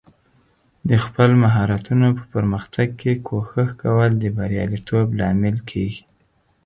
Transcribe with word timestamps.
د 0.89 0.91
خپل 1.05 1.29
مهارتونو 1.43 2.07
په 2.17 2.23
پرمختګ 2.33 2.87
کې 3.01 3.13
کوښښ 3.27 3.69
کول 3.81 4.11
د 4.17 4.23
بریالیتوب 4.37 5.05
لامل 5.19 5.57
کیږي. 5.69 6.03